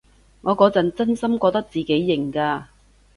[0.41, 2.63] 我嗰陣真心覺得自己型㗎